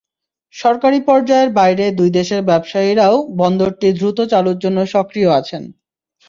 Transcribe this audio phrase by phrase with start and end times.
[0.53, 5.63] সরকারি পর্যায়ের বাইরে দুই দেশের ব্যবসায়ীরাও বন্দরটি দ্রুত চালুর জন্য সক্রিয় আছেন।